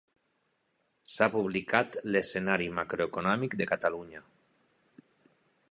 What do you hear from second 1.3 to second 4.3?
publicat l'Escenari macroeconòmic de Catalunya.